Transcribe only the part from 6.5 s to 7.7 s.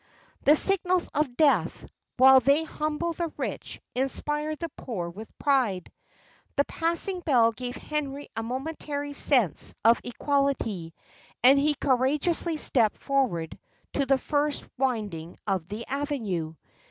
The passing bell